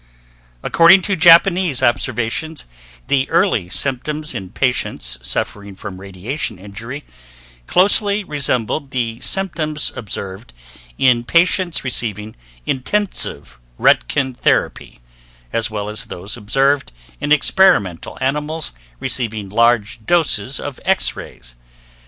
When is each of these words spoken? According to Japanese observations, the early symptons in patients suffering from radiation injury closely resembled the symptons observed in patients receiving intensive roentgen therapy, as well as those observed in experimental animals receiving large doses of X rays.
According 0.63 1.03
to 1.03 1.15
Japanese 1.15 1.83
observations, 1.83 2.65
the 3.07 3.29
early 3.29 3.69
symptons 3.69 4.33
in 4.33 4.49
patients 4.49 5.19
suffering 5.21 5.75
from 5.75 6.01
radiation 6.01 6.57
injury 6.57 7.03
closely 7.67 8.23
resembled 8.23 8.89
the 8.89 9.19
symptons 9.19 9.95
observed 9.95 10.53
in 10.97 11.23
patients 11.23 11.83
receiving 11.83 12.35
intensive 12.65 13.59
roentgen 13.79 14.33
therapy, 14.35 15.01
as 15.53 15.69
well 15.69 15.87
as 15.87 16.05
those 16.05 16.35
observed 16.35 16.91
in 17.19 17.31
experimental 17.31 18.17
animals 18.19 18.73
receiving 18.99 19.49
large 19.49 20.03
doses 20.03 20.59
of 20.59 20.79
X 20.83 21.15
rays. 21.15 21.55